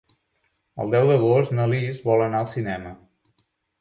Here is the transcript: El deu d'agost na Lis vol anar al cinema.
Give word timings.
El 0.85 0.93
deu 0.95 1.11
d'agost 1.11 1.53
na 1.59 1.67
Lis 1.73 1.99
vol 2.07 2.25
anar 2.25 2.41
al 2.41 2.51
cinema. 2.55 2.95